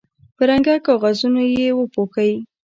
په 0.35 0.43
رنګه 0.49 0.75
کاغذونو 0.87 1.41
یې 1.57 1.69
وپوښوئ. 1.73 2.33